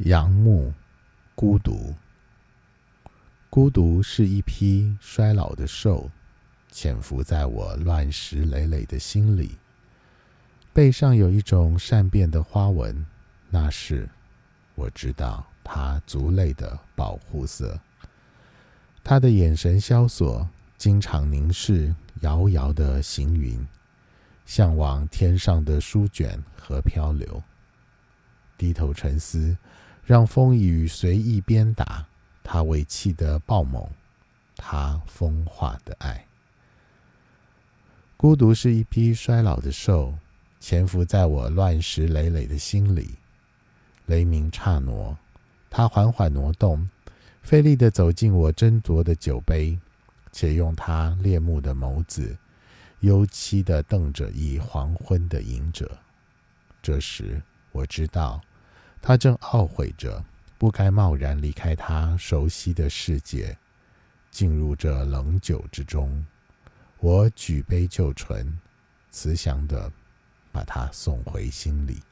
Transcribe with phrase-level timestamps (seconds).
[0.00, 0.74] 杨牧，
[1.34, 1.94] 孤独。
[3.48, 6.10] 孤独是一匹衰老的兽，
[6.70, 9.56] 潜伏在我乱石累累的心里。
[10.74, 13.06] 背上有一种善变的花纹，
[13.48, 14.06] 那是
[14.74, 17.80] 我知道它族类的保护色。
[19.02, 23.66] 它的眼神萧索，经常凝视遥遥的行云，
[24.44, 27.42] 向往天上的书卷和漂流。
[28.58, 29.56] 低头沉思。
[30.06, 32.06] 让风雨随意鞭打，
[32.44, 33.84] 他为气的暴猛，
[34.54, 36.24] 他风化的爱。
[38.16, 40.14] 孤独是一匹衰老的兽，
[40.60, 43.16] 潜伏在我乱石累累的心里。
[44.06, 45.18] 雷鸣刹挪，
[45.68, 46.88] 它缓缓挪动，
[47.42, 49.76] 费力的走进我斟酌的酒杯，
[50.30, 52.38] 且用它猎目的眸子，
[53.00, 55.98] 幽凄的瞪着已黄昏的饮者。
[56.80, 57.42] 这时，
[57.72, 58.40] 我知道。
[59.08, 60.20] 他正懊悔着，
[60.58, 63.56] 不该贸然离开他熟悉的世界，
[64.32, 66.26] 进入这冷酒之中。
[66.98, 68.58] 我举杯就醇，
[69.12, 69.88] 慈祥的
[70.50, 72.02] 把他送回心里。